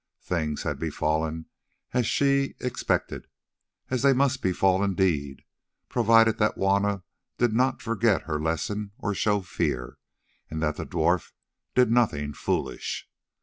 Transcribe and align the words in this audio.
Things 0.23 0.63
had 0.63 0.79
befallen 0.79 1.45
as 1.93 2.07
she 2.07 2.55
expected, 2.59 3.27
as 3.91 4.01
they 4.01 4.13
must 4.13 4.41
befall 4.41 4.83
indeed, 4.83 5.43
provided 5.89 6.39
that 6.39 6.55
Juanna 6.55 7.03
did 7.37 7.53
not 7.53 7.83
forget 7.83 8.23
her 8.23 8.39
lesson 8.39 8.93
or 8.97 9.13
show 9.13 9.41
fear, 9.41 9.99
and 10.49 10.59
that 10.59 10.77
the 10.77 10.87
dwarf 10.87 11.33
did 11.75 11.91
nothing 11.91 12.33
foolish. 12.33 13.07